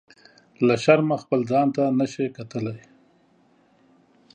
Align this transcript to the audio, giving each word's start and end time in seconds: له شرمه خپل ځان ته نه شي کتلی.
له 0.65 0.75
شرمه 0.83 1.15
خپل 1.23 1.39
ځان 1.51 1.67
ته 1.75 1.83
نه 1.99 2.05
شي 2.13 2.25
کتلی. 2.37 2.77